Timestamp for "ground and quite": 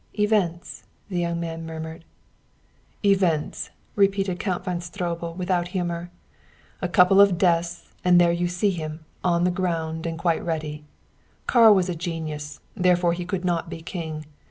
9.51-10.43